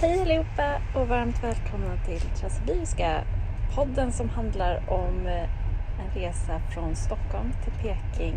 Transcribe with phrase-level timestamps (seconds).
[0.00, 3.24] Hej allihopa och varmt välkomna till Transsibiriska
[3.74, 5.42] podden som handlar om eh,
[6.00, 8.36] en resa från Stockholm till Peking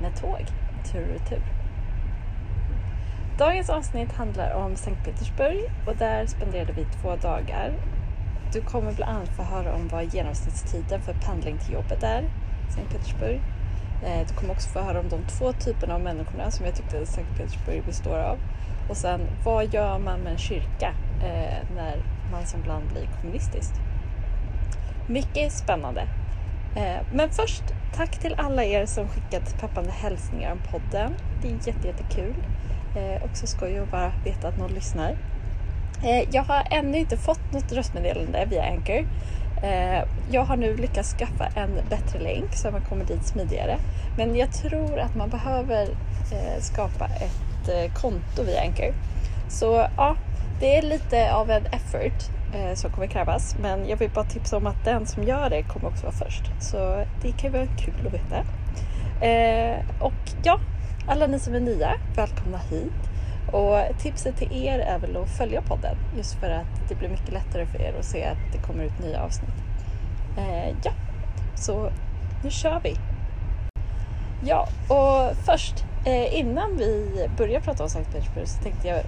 [0.00, 0.46] med tåg,
[0.92, 1.42] tur och retur.
[3.38, 7.72] Dagens avsnitt handlar om Sankt Petersburg och där spenderade vi två dagar.
[8.52, 12.22] Du kommer bland annat få höra om vad genomsnittstiden för pendling till jobbet är
[12.68, 13.40] i Sankt Petersburg.
[14.04, 17.06] Eh, du kommer också få höra om de två typerna av människorna som jag tyckte
[17.06, 18.38] Sankt Petersburg består av.
[18.88, 22.02] Och sen, vad gör man med en kyrka eh, när
[22.32, 23.74] man som land blir kommunistiskt?
[25.06, 26.00] Mycket spännande.
[26.76, 27.62] Eh, men först,
[27.94, 31.14] tack till alla er som skickat peppande hälsningar om podden.
[31.42, 32.34] Det är jätte, jättekul.
[32.96, 35.16] Eh, också skoj att bara veta att någon lyssnar.
[36.04, 39.06] Eh, jag har ännu inte fått något röstmeddelande via Anchor.
[39.62, 43.78] Eh, jag har nu lyckats skaffa en bättre länk så att man kommer dit smidigare.
[44.16, 45.82] Men jag tror att man behöver
[46.32, 48.94] eh, skapa ett eh, konto via Anchor.
[49.48, 50.16] Så ja,
[50.60, 52.22] det är lite av en effort
[52.74, 53.56] som kommer krävas.
[53.60, 56.42] Men jag vill bara tipsa om att den som gör det kommer också vara först.
[56.60, 58.44] Så det kan ju vara kul att veta.
[60.00, 60.60] Och ja,
[61.06, 63.10] alla ni som är nya, välkomna hit.
[63.52, 67.32] Och tipset till er är väl att följa podden just för att det blir mycket
[67.32, 69.61] lättare för er att se att det kommer ut nya avsnitt.
[70.36, 70.92] Eh, ja,
[71.54, 71.90] så
[72.44, 72.96] nu kör vi!
[74.44, 79.02] Ja, och först eh, innan vi börjar prata om Sankt Petersburg så tänkte jag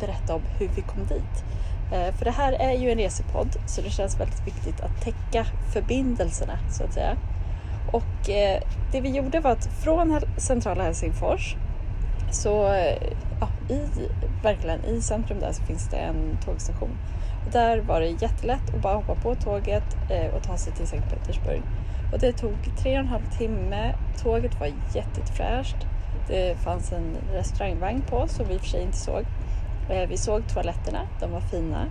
[0.00, 1.44] berätta om hur vi kom dit.
[1.92, 5.46] Eh, för det här är ju en resepodd så det känns väldigt viktigt att täcka
[5.72, 7.16] förbindelserna så att säga.
[7.92, 11.56] Och eh, det vi gjorde var att från centrala Helsingfors
[12.30, 12.96] så eh,
[13.68, 14.08] i,
[14.42, 16.98] verkligen i centrum där så finns det en tågstation.
[17.46, 20.86] Och där var det jättelätt att bara hoppa på tåget eh, och ta sig till
[20.86, 21.62] Sankt Petersburg.
[22.12, 23.94] Och det tog tre och en halv timme.
[24.22, 25.76] Tåget var jättefräscht.
[26.28, 29.24] Det fanns en restaurangvagn på som vi i och för sig inte såg.
[29.90, 31.86] Eh, vi såg toaletterna, de var fina.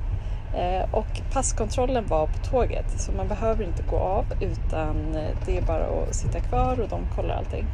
[0.55, 5.57] Eh, och passkontrollen var på tåget så man behöver inte gå av utan eh, det
[5.57, 7.65] är bara att sitta kvar och de kollar allting.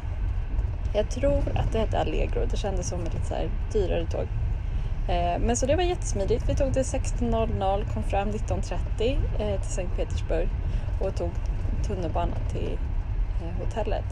[0.96, 2.46] Jag tror att det hette Allegro.
[2.50, 4.26] Det kändes som ett lite så här dyrare tåg.
[5.08, 6.48] Eh, men så det var jättesmidigt.
[6.48, 10.48] Vi tog det 16.00, kom fram 19.30 eh, till Sankt Petersburg
[11.00, 11.30] och tog
[11.86, 12.78] tunnelbanan till
[13.42, 14.04] eh, hotellet.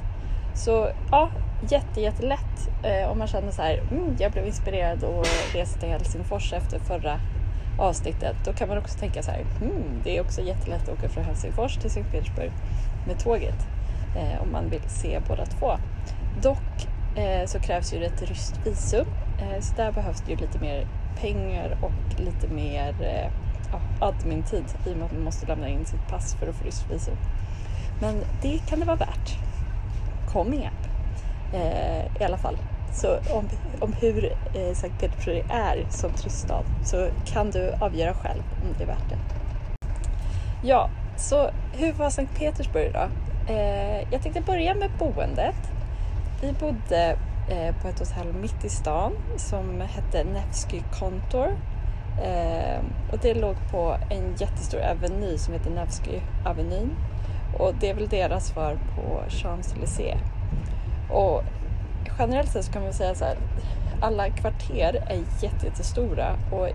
[0.55, 1.31] Så ja,
[1.69, 2.69] jätte, jättelätt
[3.11, 7.21] om man känner så här, mm, jag blev inspirerad och reste till Helsingfors efter förra
[7.79, 8.37] avsnittet.
[8.45, 11.25] Då kan man också tänka så här, mm, det är också jättelätt att åka från
[11.25, 12.53] Helsingfors till Sankt Petersburg
[13.07, 13.67] med tåget
[14.41, 15.77] om man vill se båda två.
[16.43, 19.07] Dock eh, så krävs ju ett ryskt visum
[19.39, 20.87] eh, så där behövs det ju lite mer
[21.21, 23.31] pengar och lite mer eh,
[24.01, 26.91] admin-tid i och med att man måste lämna in sitt pass för att få ryskt
[26.91, 27.17] visum.
[28.01, 29.39] Men det kan det vara värt.
[30.33, 30.75] Kom igen!
[31.55, 32.57] Eh, I alla fall.
[32.93, 33.49] Så om,
[33.81, 34.25] om hur
[34.55, 39.11] eh, Sankt Petersburg är som turiststad så kan du avgöra själv om det är värt
[39.11, 39.19] det.
[40.63, 43.09] Ja, så hur var Sankt Petersburg då?
[43.53, 45.74] Eh, jag tänkte börja med boendet.
[46.41, 47.17] Vi bodde
[47.49, 51.57] eh, på ett hotell mitt i stan som hette Nevsky Contour.
[52.23, 52.81] Eh,
[53.13, 56.91] och det låg på en jättestor aveny som heter Nevsky Avenyn.
[57.59, 60.19] Och det är väl deras svar på Champs-Élysées.
[61.11, 61.43] Och
[62.19, 63.37] generellt sett så kan man säga så här,
[64.01, 66.69] alla kvarter är jättestora och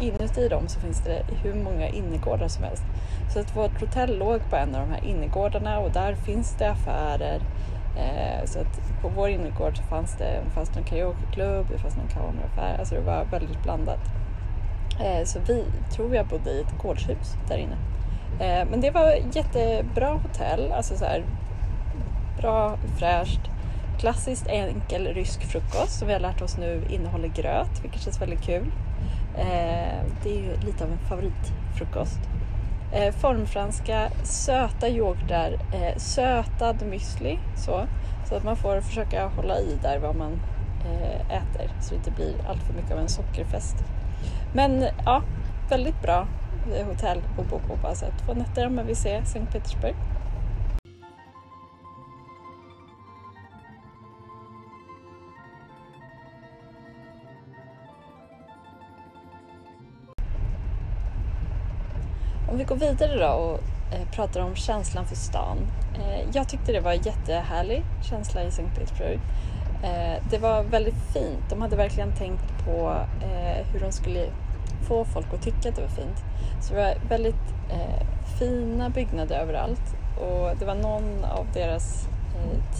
[0.00, 2.84] inuti dem så finns det hur många innergårdar som helst.
[3.32, 6.70] Så att vårt hotell låg på en av de här innergårdarna och där finns det
[6.70, 7.40] affärer,
[7.96, 12.08] Eh, så att på vår innergård så fanns det, fanns en karaokeklubb, det fanns en
[12.08, 14.00] kameraaffär, alltså det var väldigt blandat.
[15.00, 17.76] Eh, så vi tror jag bodde i ett gårdshus där inne.
[18.40, 21.24] Eh, men det var jättebra hotell, alltså så här,
[22.40, 23.40] bra, fräscht.
[23.98, 28.42] Klassiskt enkel rysk frukost som vi har lärt oss nu innehåller gröt, vilket känns väldigt
[28.42, 28.72] kul.
[29.38, 32.20] Eh, det är ju lite av en favoritfrukost.
[32.94, 37.38] Eh, formfranska, söta yoghurtar, eh, sötad müsli.
[37.56, 37.86] Så,
[38.28, 40.32] så att man får försöka hålla i där vad man
[40.84, 43.76] eh, äter så det inte blir allt för mycket av en sockerfest.
[44.52, 45.22] Men ja,
[45.70, 46.26] väldigt bra
[46.86, 49.94] hotell att bo på bara så två nätter om man vill se Sankt Petersburg.
[62.48, 63.60] Om vi går vidare då och
[63.94, 65.58] eh, pratar om känslan för stan.
[65.94, 69.20] Eh, jag tyckte det var en jättehärlig känsla i Sankt Petersburg.
[69.82, 71.50] Eh, det var väldigt fint.
[71.50, 72.96] De hade verkligen tänkt på
[73.72, 74.26] hur de skulle
[74.88, 76.24] få folk att tycka att det var fint.
[76.60, 77.54] Så det var väldigt
[78.38, 82.08] fina byggnader överallt och det var någon av deras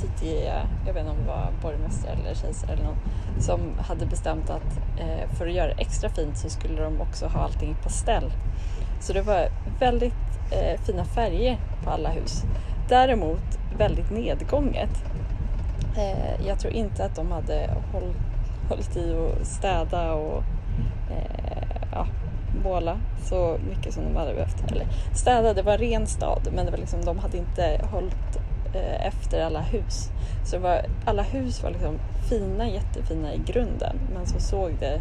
[0.01, 2.99] tidiga, jag vet inte om det var borgmästare eller kejsare eller någon,
[3.39, 4.79] som hade bestämt att
[5.39, 8.33] för att göra det extra fint så skulle de också ha allting i pastell.
[9.05, 9.49] Så det var
[9.81, 10.15] väldigt
[10.51, 12.43] eh, fina färger på alla hus.
[12.89, 15.05] Däremot väldigt nedgånget.
[15.97, 18.15] Eh, jag tror inte att de hade håll,
[18.69, 20.43] hållit i och städa och
[21.11, 22.07] eh, ja,
[22.63, 24.71] båla så mycket som de hade behövt.
[24.71, 28.37] Eller städa, det var ren stad men det var liksom, de hade inte hållit
[28.75, 30.11] eh, efter alla hus.
[30.45, 31.99] Så var, alla hus var liksom
[32.29, 35.01] fina, jättefina i grunden men så såg det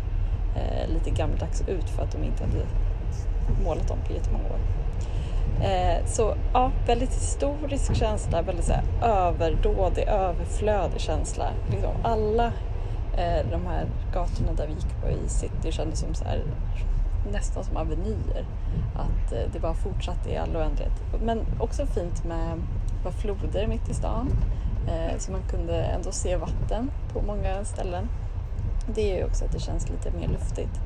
[0.55, 2.65] eh, lite gammaldags ut för att de inte hade
[3.63, 4.59] målat om på jättemånga år.
[5.61, 11.49] Eh, så ja, väldigt historisk känsla, väldigt så här, överdådig, överflödig känsla.
[11.71, 12.45] Liksom alla
[13.17, 16.43] eh, de här gatorna där vi gick på i city kändes som så här,
[17.31, 18.45] nästan som avenyer.
[18.95, 21.01] Att eh, det bara fortsatte i all oändlighet.
[21.21, 22.61] Men också fint med
[23.03, 24.29] var floder mitt i stan.
[24.87, 28.07] Eh, så man kunde ändå se vatten på många ställen.
[28.95, 30.81] Det är ju också att det känns lite mer luftigt.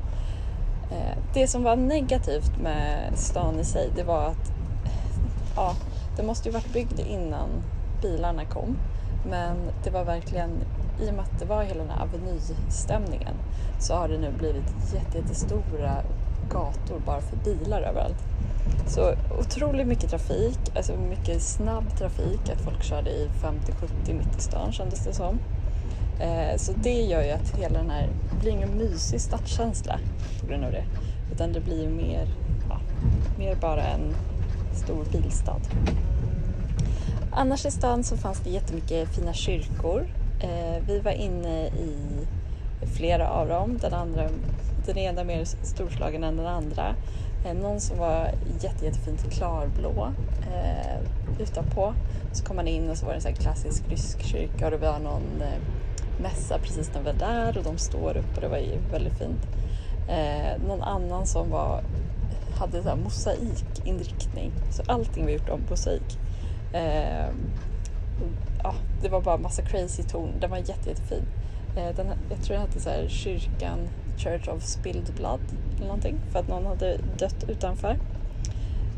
[0.90, 4.52] Eh, det som var negativt med stan i sig, det var att
[5.56, 5.74] ja,
[6.16, 7.48] det måste ju varit byggd innan
[8.02, 8.76] bilarna kom.
[9.30, 10.50] Men det var verkligen,
[11.00, 13.34] i och med att det var hela den här avenystämningen
[13.80, 16.02] så har det nu blivit jättestora
[16.50, 18.24] gator bara för bilar överallt.
[18.86, 24.40] Så otroligt mycket trafik, alltså mycket snabb trafik, att folk körde i 50-70 mitt i
[24.40, 25.38] stan kändes det som.
[26.20, 29.98] Eh, så det gör ju att hela den här, det blir ingen mysig stadskänsla
[30.40, 30.84] på grund av det.
[31.32, 32.28] Utan det blir mer,
[32.68, 32.80] ja,
[33.38, 34.14] mer bara en
[34.74, 35.60] stor bilstad.
[37.32, 40.06] Annars i stan så fanns det jättemycket fina kyrkor.
[40.40, 41.94] Eh, vi var inne i
[42.96, 43.78] flera av dem.
[43.80, 44.28] Den, andra,
[44.86, 46.94] den ena mer storslagen än den andra.
[47.46, 48.30] Eh, någon som var
[48.60, 50.12] jätte, jättefint klarblå
[50.52, 51.00] eh,
[51.42, 51.94] utanpå.
[52.32, 54.76] Så kom man in och så var det en sån klassisk rysk kyrka och det
[54.76, 55.77] var någon eh,
[56.20, 59.18] mässa precis när vi var där och de står upp och det var ju väldigt
[59.18, 59.46] fint.
[60.08, 61.82] Eh, någon annan som var,
[62.58, 66.18] hade så här mosaikinriktning, så allting var gjort om mosaik.
[66.72, 67.28] Eh,
[68.62, 71.24] ja, det var bara massa crazy torn, den var jätte, jättefin.
[71.76, 73.78] Eh, den, jag tror den hette så här, kyrkan
[74.16, 75.40] Church of Spilled Blood
[75.76, 77.98] eller någonting för att någon hade dött utanför.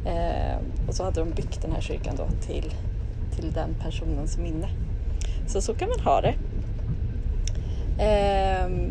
[0.06, 0.58] Eh,
[0.88, 2.74] och så hade de byggt den här kyrkan då till,
[3.36, 4.68] till den personens minne.
[5.46, 6.34] Så så kan man ha det.
[8.00, 8.90] Eh,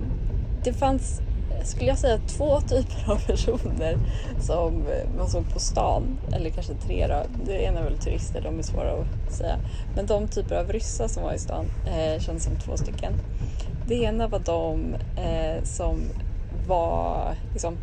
[0.64, 1.22] det fanns,
[1.64, 3.98] skulle jag säga, två typer av personer
[4.42, 4.84] som
[5.18, 6.18] man såg på stan.
[6.34, 7.24] Eller kanske tre då.
[7.46, 9.56] Det ena är väl turister, de är svåra att säga.
[9.96, 13.14] Men de typer av ryssar som var i stan eh, kändes som två stycken.
[13.88, 16.00] Det ena var de eh, som
[16.68, 17.78] var liksom,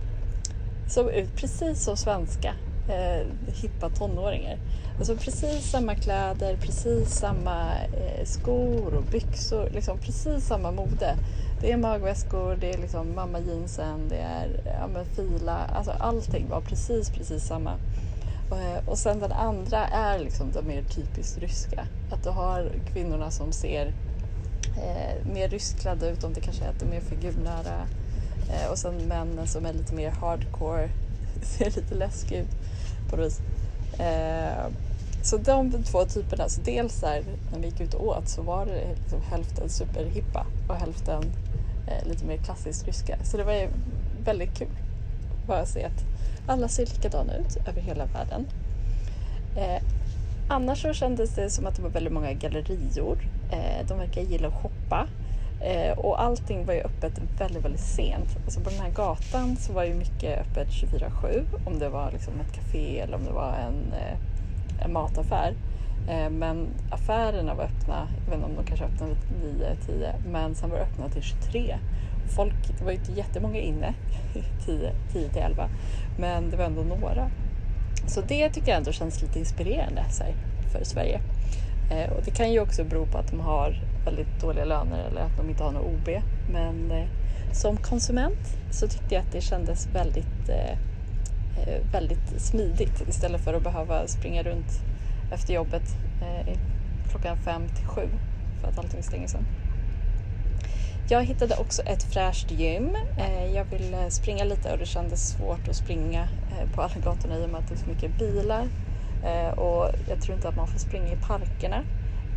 [0.88, 2.54] såg ut precis som svenska
[2.88, 3.26] eh,
[3.62, 4.58] hippa tonåringar.
[4.98, 11.16] Alltså precis samma kläder, precis samma eh, skor och byxor, liksom precis samma mode.
[11.60, 16.48] Det är magväskor, det är liksom mamma jeansen, det är ja, men fila, alltså allting
[16.48, 17.72] var precis, precis samma.
[18.50, 21.86] Och, och sen den andra är liksom den mer typiskt ryska.
[22.12, 23.86] Att du har kvinnorna som ser
[24.76, 27.86] eh, mer ryskklädda ut, om det kanske är att de är figurnära.
[28.50, 30.88] Eh, och sen männen som är lite mer hardcore,
[31.42, 32.56] ser lite läskiga ut
[33.10, 33.40] på något vis.
[34.00, 34.66] Eh,
[35.22, 37.22] så de två typerna, så dels här,
[37.52, 41.22] när vi gick ut och åt så var det liksom hälften superhippa och hälften
[41.86, 43.18] eh, lite mer klassiskt ryska.
[43.24, 43.68] Så det var ju
[44.24, 44.68] väldigt kul
[45.46, 46.04] bara att se att
[46.46, 48.46] alla ser likadana ut över hela världen.
[49.56, 49.82] Eh,
[50.48, 53.18] annars så kändes det som att det var väldigt många gallerior.
[53.50, 55.08] Eh, de verkar gilla att shoppa.
[55.60, 58.36] Eh, och allting var ju öppet väldigt, väldigt sent.
[58.44, 61.44] Alltså på den här gatan så var ju mycket öppet 24-7.
[61.66, 65.54] Om det var liksom ett café eller om det var en, eh, en mataffär.
[66.08, 70.70] Eh, men affärerna var öppna, jag vet inte om de kanske öppnade 9-10, men sen
[70.70, 71.76] var det öppna till 23.
[72.36, 73.94] Folk, det var ju inte jättemånga inne
[74.66, 75.68] 10, 10 till 11,
[76.18, 77.30] men det var ändå några.
[78.06, 80.34] Så det tycker jag ändå känns lite inspirerande här,
[80.72, 81.20] för Sverige.
[81.90, 85.20] Eh, och det kan ju också bero på att de har väldigt dåliga löner eller
[85.20, 86.08] att de inte har något OB.
[86.52, 87.08] Men eh,
[87.52, 90.70] som konsument så tyckte jag att det kändes väldigt, eh,
[91.62, 94.80] eh väldigt smidigt istället för att behöva springa runt
[95.32, 95.82] efter jobbet
[96.22, 96.58] eh,
[97.10, 98.08] klockan fem till sju
[98.60, 99.46] för att allting stänger sen.
[101.08, 102.96] Jag hittade också ett fräscht gym.
[103.18, 106.28] Eh, jag ville eh, springa lite och det kändes svårt att springa
[106.74, 108.68] på alla gatorna i och med att det är så mycket bilar
[109.56, 111.84] och jag tror inte att man får springa i parkerna.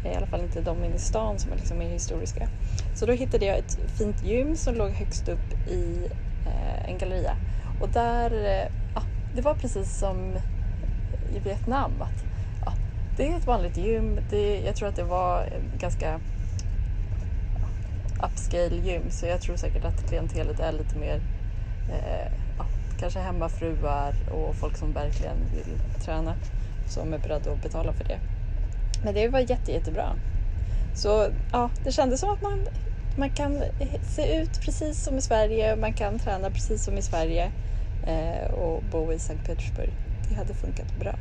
[0.04, 2.48] I alla fall inte de inne i stan som är liksom mer historiska.
[2.96, 6.08] Så då hittade jag ett fint gym som låg högst upp i
[6.46, 7.36] eh, en galleria.
[7.80, 9.02] Och där, eh, ja,
[9.36, 10.40] det var precis som
[11.36, 12.02] i Vietnam.
[12.02, 12.24] Att,
[12.66, 12.74] ja,
[13.18, 14.20] Det är ett vanligt gym.
[14.30, 16.20] Det, jag tror att det var eh, ganska
[18.24, 21.22] upscale gym så jag tror säkert att klientelet är lite mer
[21.90, 22.66] eh, ja,
[23.00, 26.36] kanske hemmafruar och folk som verkligen vill träna
[26.88, 28.20] som är beredda att betala för det.
[29.04, 30.16] Men det var jätte, jättebra.
[30.96, 32.68] Så ja, det kändes som att man,
[33.18, 33.64] man kan
[34.04, 37.52] se ut precis som i Sverige, man kan träna precis som i Sverige
[38.08, 39.90] eh, och bo i Sankt Petersburg.
[40.30, 41.16] Det hade funkat bra.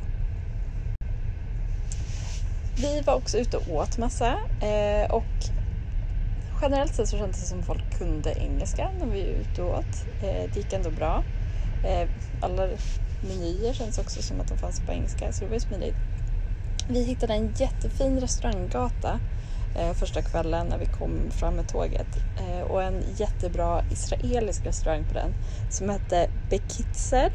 [2.80, 5.24] Vi var också ute och åt massa eh, och
[6.62, 10.06] generellt sett så kändes det som folk kunde engelska när vi var ute och åt.
[10.22, 11.22] Eh, det gick ändå bra.
[11.84, 12.08] Eh,
[12.40, 12.68] alla
[13.22, 15.96] menyer känns också som att de fanns på engelska så det var ju smidigt.
[16.90, 19.20] Vi hittade en jättefin restauranggata
[19.76, 22.06] eh, första kvällen när vi kom fram med tåget
[22.40, 25.34] eh, och en jättebra israelisk restaurang på den
[25.70, 27.32] som hette Bekitzer.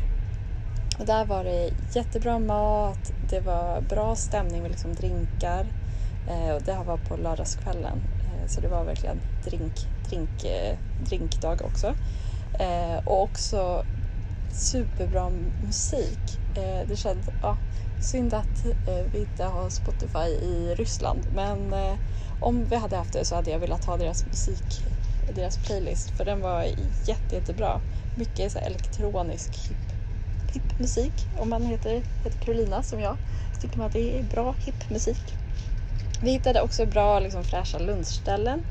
[1.00, 5.65] Och där var det jättebra mat, det var bra stämning med liksom drinkar
[6.29, 9.74] eh, och det här var på lördagskvällen eh, så det var verkligen drink,
[10.10, 11.88] drink, eh, drinkdag också.
[12.60, 13.86] Eh, och också
[14.51, 15.29] superbra
[15.65, 16.42] musik.
[16.55, 17.57] Eh, det kändes, ja,
[18.00, 21.95] Synd att eh, vi inte har Spotify i Ryssland men eh,
[22.39, 24.81] om vi hade haft det så hade jag velat ha deras musik,
[25.36, 26.63] deras playlist för den var
[27.05, 27.81] jätte, jättebra.
[28.15, 29.77] Mycket så elektronisk hip,
[30.53, 33.17] hip musik om man heter, heter Carolina som jag
[33.53, 35.36] så tycker man att det är bra hip musik.
[36.22, 38.63] Vi hittade också bra liksom, fräscha lunchställen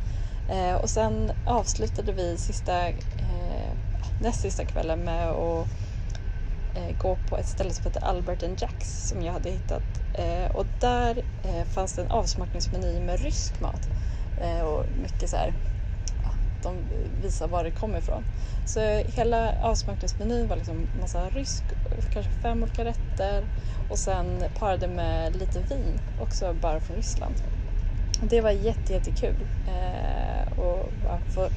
[0.49, 3.73] eh, och sen avslutade vi sista, eh,
[4.19, 5.69] näst sista kvällen med att
[6.75, 9.83] Eh, gå på ett ställe som heter Albert and Jacks som jag hade hittat.
[10.15, 13.89] Eh, och där eh, fanns det en avsmakningsmeny med rysk mat.
[14.43, 15.55] Eh, och mycket så här,
[16.23, 16.31] ja,
[16.63, 16.77] de
[17.23, 18.25] visar var det kommer ifrån.
[18.67, 18.81] Så
[19.17, 21.63] hela avsmakningsmenyn var liksom massa rysk,
[22.13, 23.45] kanske fem olika rätter
[23.91, 27.35] och sen parade med lite vin, också bara från Ryssland.
[28.23, 29.35] Det var jätte, jättekul
[29.69, 30.93] eh, och
[31.35, 31.49] få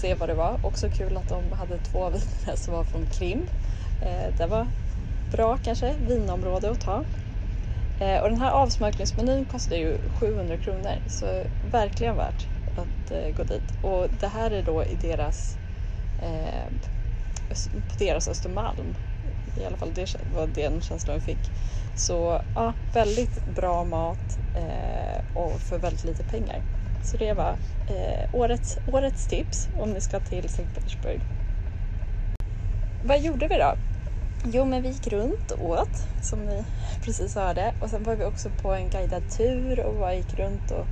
[0.00, 0.56] se vad det var.
[0.62, 3.67] Också kul att de hade två viner som var från Krim Eh,
[4.02, 4.66] Eh, det var
[5.32, 7.04] bra kanske vinområde att ta.
[8.00, 13.42] Eh, och den här avsmakningsmenyn kostar ju 700 kronor så verkligen värt att eh, gå
[13.42, 13.84] dit.
[13.84, 15.56] Och det här är då i deras,
[17.72, 18.94] på deras Östermalm.
[19.60, 21.50] I alla fall det var den känslan vi fick.
[21.96, 24.38] Så ja, väldigt bra mat
[25.34, 26.60] och för väldigt lite pengar.
[27.04, 27.54] Så det var
[28.32, 31.20] årets, årets tips om ni ska till Sankt Petersburg.
[33.02, 33.74] Vad gjorde vi då?
[34.44, 36.64] Jo, men vi gick runt och åt som ni
[37.04, 40.70] precis hörde och sen var vi också på en guidad tur och bara gick runt
[40.70, 40.86] och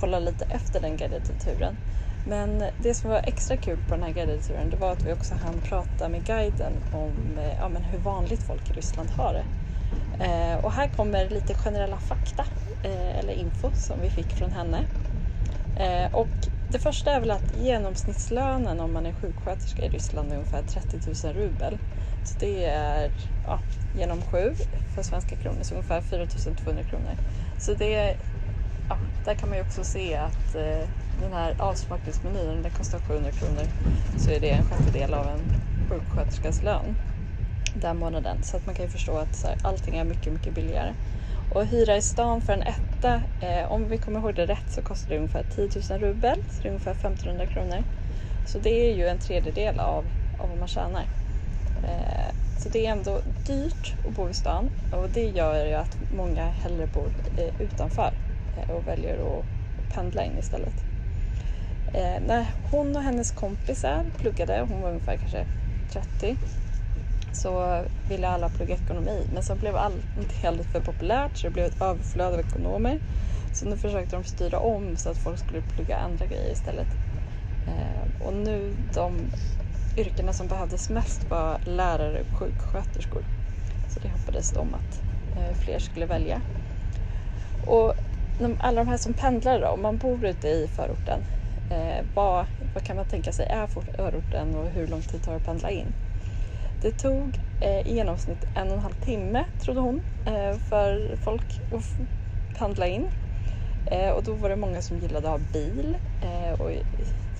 [0.00, 1.76] kollade lite efter den guidade turen.
[2.24, 5.12] Men det som var extra kul på den här guidade turen det var att vi
[5.12, 9.34] också hann prata med guiden om eh, ja, men hur vanligt folk i Ryssland har
[9.34, 9.44] det.
[10.24, 12.44] Eh, och här kommer lite generella fakta
[12.82, 14.84] eh, eller info som vi fick från henne.
[15.76, 20.36] Eh, och det första är väl att genomsnittslönen om man är sjuksköterska i Ryssland är
[20.36, 21.78] ungefär 30 000 rubel.
[22.24, 23.10] Så det är
[23.46, 23.58] ja,
[23.98, 24.54] genom sju
[24.94, 27.16] för svenska kronor, så ungefär 4 200 kronor.
[27.58, 28.16] Så det,
[28.88, 30.88] ja, där kan man ju också se att eh,
[31.20, 33.64] den här avsmakningsmenyn, den kostar 700 kronor,
[34.18, 35.40] så är det en sjättedel av en
[35.88, 36.94] sjuksköterskas lön
[37.74, 38.42] den månaden.
[38.42, 40.94] Så att man kan ju förstå att så här, allting är mycket, mycket billigare.
[41.50, 44.82] Och hyra i stan för en etta, eh, om vi kommer ihåg det rätt så
[44.82, 47.84] kostar det ungefär 10 000 rubel, så det är ungefär 1500 kronor.
[48.46, 50.04] Så det är ju en tredjedel av,
[50.38, 51.04] av vad man tjänar.
[51.84, 55.96] Eh, så det är ändå dyrt att bo i stan och det gör ju att
[56.10, 58.10] många hellre bor eh, utanför
[58.56, 59.44] eh, och väljer att
[59.94, 60.74] pendla in istället.
[61.94, 65.44] Eh, när hon och hennes kompisar pluggade, hon var ungefär kanske
[65.92, 66.36] 30,
[67.32, 69.26] så ville alla plugga ekonomi.
[69.32, 69.94] Men så blev allt
[70.44, 72.98] alldeles för populärt så det blev ett överflöd av ekonomer.
[73.52, 76.88] Så nu försökte de styra om så att folk skulle plugga andra grejer istället.
[77.66, 79.30] Eh, och nu de
[79.96, 83.22] yrkena som behövdes mest var lärare och sjuksköterskor.
[83.88, 85.02] Så det hoppades de att
[85.36, 86.40] eh, fler skulle välja.
[87.66, 87.94] Och
[88.58, 91.20] alla de här som pendlar då, om man bor ute i förorten,
[91.70, 95.36] eh, vad, vad kan man tänka sig är förorten och hur lång tid tar det
[95.36, 95.92] att pendla in?
[96.82, 101.60] Det tog eh, i genomsnitt en och en halv timme, trodde hon, eh, för folk
[101.70, 103.10] att handla in.
[103.90, 106.70] Eh, och då var det många som gillade att ha bil eh, och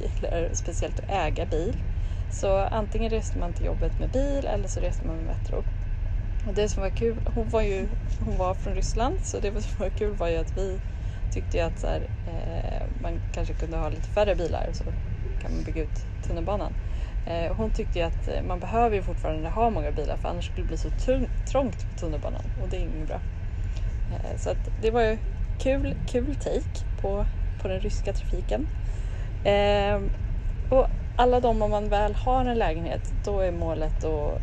[0.01, 1.77] gillar speciellt att äga bil.
[2.33, 5.65] Så antingen reste man till jobbet med bil eller så reste man med metro.
[6.47, 7.89] Och det som var kul, hon var ju
[8.21, 10.79] hon var från Ryssland så det som var kul var ju att vi
[11.31, 14.85] tyckte att så här, eh, man kanske kunde ha lite färre bilar så
[15.43, 16.73] kan man bygga ut tunnelbanan.
[17.27, 20.45] Eh, hon tyckte ju att eh, man behöver ju fortfarande ha många bilar för annars
[20.45, 20.91] skulle det bli så
[21.51, 23.21] trångt på tunnelbanan och det är inget bra.
[24.13, 25.19] Eh, så att det var ju
[25.59, 27.25] kul, kul take på,
[27.63, 28.67] på den ryska trafiken.
[29.45, 30.11] Ehm,
[30.71, 30.87] och
[31.17, 34.43] alla de om man väl har en lägenhet då är målet att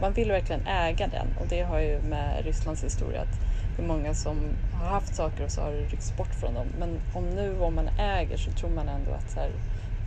[0.00, 3.40] man vill verkligen äga den och det har ju med Rysslands historia att
[3.76, 4.36] det är många som
[4.72, 6.66] har haft saker och så har det ryckts bort från dem.
[6.78, 9.50] Men om nu om man äger så tror man ändå att så här,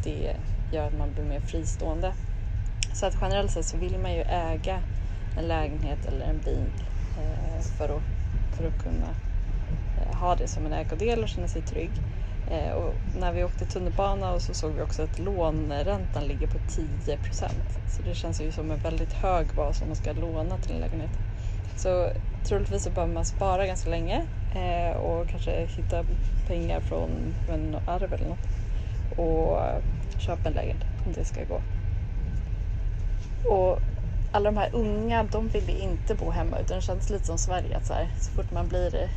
[0.03, 0.35] det
[0.71, 2.13] gör att man blir mer fristående.
[2.93, 4.81] Så att generellt sett så vill man ju äga
[5.37, 6.71] en lägenhet eller en bil
[7.17, 8.03] eh, för, att,
[8.57, 9.07] för att kunna
[10.01, 11.91] eh, ha det som en ägodel och känna sig trygg.
[12.51, 16.57] Eh, och när vi åkte tunnelbana och så såg vi också att låneräntan ligger på
[16.57, 17.17] 10%
[17.87, 20.81] Så det känns ju som en väldigt hög bas om man ska låna till en
[20.81, 21.11] lägenhet.
[21.77, 22.09] Så
[22.43, 24.25] troligtvis så behöver man spara ganska länge
[24.95, 26.05] och kanske hitta
[26.47, 28.47] pengar från en arv eller något
[29.18, 29.60] och
[30.18, 31.62] köpa en lägenhet om det ska gå.
[33.50, 33.80] Och
[34.32, 37.77] alla de här unga, de vill inte bo hemma utan det känns lite som Sverige
[37.77, 39.10] att så, här, så fort man blir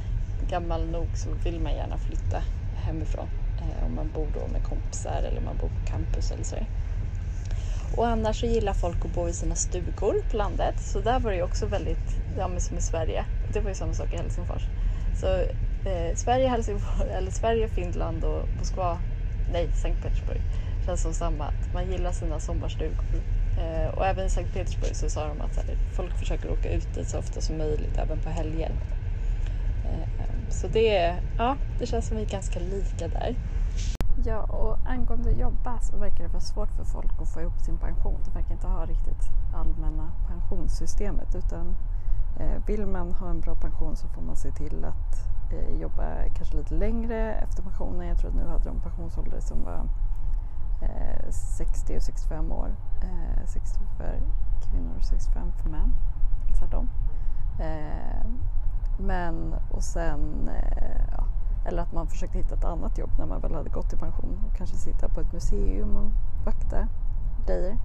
[0.48, 2.42] gammal nog så vill man gärna flytta
[2.76, 3.28] hemifrån.
[3.58, 6.56] Eh, om man bor då med kompisar eller man bor på campus eller så.
[7.96, 10.80] Och annars så gillar folk att bo i sina stugor på landet.
[10.80, 13.24] Så där var det ju också väldigt, ja men som i Sverige.
[13.52, 14.62] Det var ju samma sak i Helsingfors.
[15.20, 15.26] Så
[15.90, 18.98] eh, Sverige, Helsingfors, eller Sverige, Finland och Moskva,
[19.52, 20.40] nej Sankt Petersburg
[20.78, 21.44] Det känns som samma.
[21.44, 23.04] Att man gillar sina sommarstugor.
[23.58, 26.94] Eh, och även i Sankt Petersburg så sa de att här, folk försöker åka ut
[26.94, 28.72] dit så ofta som möjligt även på helger.
[29.84, 33.36] Eh, ehm, så det, ja, det känns som vi är ganska lika där.
[34.26, 37.60] Ja, och angående att jobba så verkar det vara svårt för folk att få ihop
[37.60, 38.20] sin pension.
[38.24, 41.76] De verkar inte ha riktigt allmänna pensionssystemet utan
[42.40, 46.04] eh, vill man ha en bra pension så får man se till att eh, jobba
[46.36, 48.08] kanske lite längre efter pensionen.
[48.08, 49.80] Jag tror att nu hade de pensionsålder som var
[50.82, 52.76] eh, 60 och 65 år.
[53.02, 54.20] Eh, 60 för
[54.70, 55.92] kvinnor och 65 för män.
[56.58, 56.88] Tvärtom.
[57.60, 58.26] Eh,
[58.98, 61.24] men och sen eh, ja,
[61.66, 64.44] eller att man försökte hitta ett annat jobb när man väl hade gått i pension
[64.46, 66.10] och kanske sitta på ett museum och
[66.44, 66.88] vakta
[67.46, 67.78] grejer.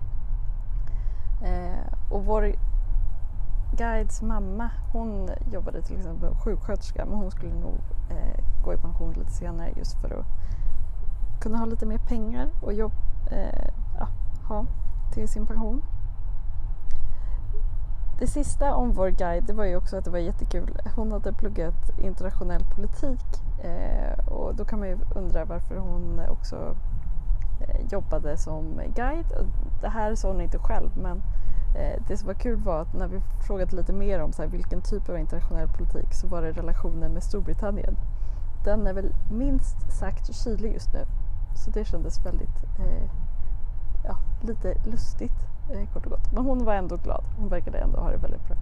[1.42, 2.56] Eh, och vår
[3.78, 7.76] guides mamma, hon jobbade till exempel sjuksköterska men hon skulle nog
[8.10, 10.26] eh, gå i pension lite senare just för att
[11.42, 12.94] kunna ha lite mer pengar och jobb,
[13.32, 14.08] eh, ja,
[14.48, 14.66] ha
[15.14, 15.82] till sin pension.
[18.20, 20.78] Det sista om vår guide det var ju också att det var jättekul.
[20.96, 23.26] Hon hade pluggat internationell politik
[23.64, 26.76] eh, och då kan man ju undra varför hon också
[27.62, 29.26] eh, jobbade som guide.
[29.82, 31.24] Det här sa hon inte själv men eh,
[31.76, 34.50] Eh, det som var kul var att när vi frågade lite mer om så här,
[34.50, 37.98] vilken typ av internationell politik så var det relationen med Storbritannien.
[38.66, 41.06] Den är väl minst sagt kylig just nu.
[41.56, 43.10] Så det kändes väldigt, eh,
[44.06, 46.34] ja, lite lustigt eh, kort och gott.
[46.34, 47.24] Men hon var ändå glad.
[47.38, 48.58] Hon verkade ändå ha det väldigt bra.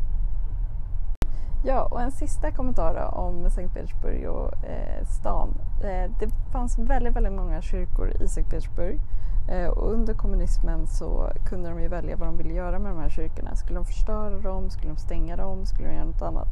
[1.66, 5.50] Ja, och en sista kommentar då om Sankt Petersburg och eh, stan.
[5.84, 10.88] Eh, det fanns väldigt, väldigt många kyrkor i Sankt Petersburg eh, Eh, och under kommunismen
[10.88, 13.56] så kunde de ju välja vad de ville göra med de här kyrkorna.
[13.56, 14.70] Skulle de förstöra dem?
[14.70, 15.66] Skulle de stänga dem?
[15.66, 16.48] Skulle de göra något annat?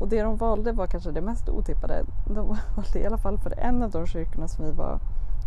[0.00, 2.04] Och det de valde var kanske det mest otippade.
[2.26, 4.98] De valde i alla fall för en av de kyrkorna som vi var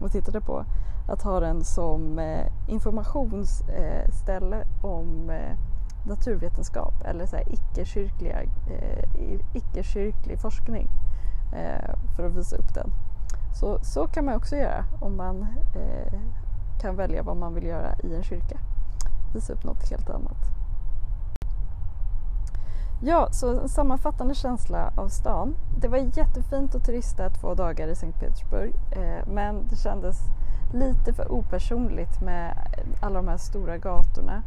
[0.02, 0.66] och tittade på
[1.08, 5.58] att ha den som eh, informationsställe om eh,
[6.08, 8.42] naturvetenskap eller så icke-kyrkliga,
[9.54, 10.90] icke-kyrklig forskning
[12.16, 12.92] för att visa upp den.
[13.60, 15.48] Så, så kan man också göra om man
[16.82, 18.58] kan välja vad man vill göra i en kyrka.
[19.34, 20.38] Visa upp något helt annat.
[23.02, 25.56] Ja, så en sammanfattande känsla av stan.
[25.82, 30.18] Det var jättefint att turista två dagar i Sankt Petersburg eh, men det kändes
[30.74, 32.58] lite för opersonligt med
[33.02, 34.44] alla de här stora gatorna.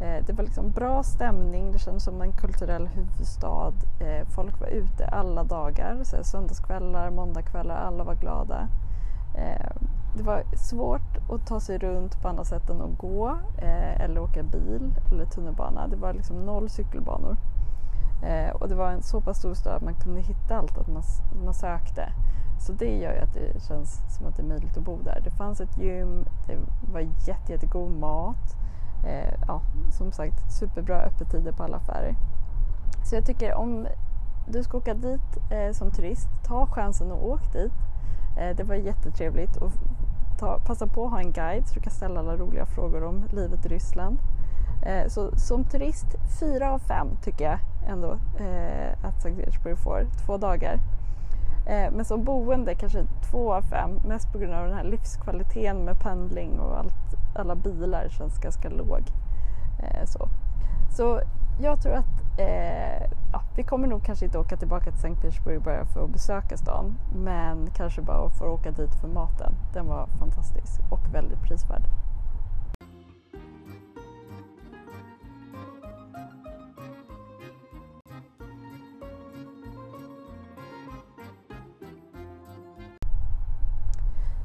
[0.00, 3.72] Eh, det var liksom bra stämning, det kändes som en kulturell huvudstad.
[4.00, 8.68] Eh, folk var ute alla dagar, så söndagskvällar, måndagskvällar, alla var glada.
[9.34, 9.70] Eh,
[10.16, 14.20] det var svårt att ta sig runt på andra sätt än att gå eh, eller
[14.20, 15.88] åka bil eller tunnelbana.
[15.88, 17.36] Det var liksom noll cykelbanor.
[18.22, 20.88] Eh, och det var en så pass stor stad att man kunde hitta allt att
[20.88, 21.02] man,
[21.44, 22.12] man sökte.
[22.60, 25.20] Så det gör ju att det känns som att det är möjligt att bo där.
[25.24, 26.58] Det fanns ett gym, det
[26.92, 28.56] var jätte, jättegod mat.
[29.06, 32.14] Eh, ja, som sagt superbra öppettider på alla affärer.
[33.04, 33.86] Så jag tycker om
[34.48, 37.72] du ska åka dit eh, som turist, ta chansen och åk dit.
[38.36, 39.72] Eh, det var jättetrevligt och
[40.38, 43.24] ta, passa på att ha en guide så du kan ställa alla roliga frågor om
[43.32, 44.18] livet i Ryssland.
[44.86, 46.06] Eh, så som turist,
[46.40, 50.06] fyra av fem tycker jag ändå eh, att Sankt Petersburg får.
[50.26, 50.78] Två dagar.
[51.92, 53.90] Men som boende kanske två av fem.
[54.08, 58.68] Mest på grund av den här livskvaliteten med pendling och allt, alla bilar känns ganska
[58.68, 59.02] låg.
[60.04, 60.28] så.
[60.96, 61.20] så
[61.62, 65.62] jag tror att Eh, ja, vi kommer nog kanske inte åka tillbaka till Sankt Petersburg
[65.62, 69.52] bara för att besöka stan men kanske bara för att åka dit för maten.
[69.74, 71.82] Den var fantastisk och väldigt prisvärd.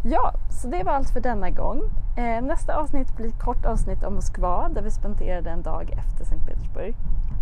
[0.03, 2.04] Ja, så det var allt för denna gång.
[2.16, 6.24] Eh, nästa avsnitt blir ett kort avsnitt om Moskva där vi spenderade en dag efter
[6.24, 6.94] Sankt Petersburg.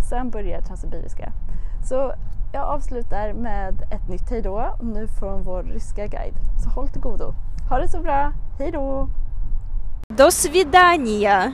[0.09, 1.33] Sen börjar Transsibiriska.
[1.85, 2.13] Så
[2.53, 6.35] jag avslutar med ett nytt hejdå, nu från vår ryska guide.
[6.65, 7.35] Så håll till godo.
[7.71, 9.09] Ha det så bra, hejdå!
[10.17, 11.53] До свидания!